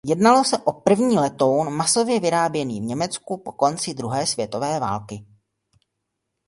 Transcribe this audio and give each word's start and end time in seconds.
Jednalo 0.07 0.43
se 0.43 0.57
o 0.57 0.73
první 0.73 1.17
letoun 1.17 1.69
masově 1.73 2.19
vyráběný 2.19 2.81
v 2.81 2.83
Německu 2.83 3.37
po 3.37 3.51
konci 3.51 3.93
druhé 3.93 4.27
světové 4.27 4.79
války. 4.79 5.25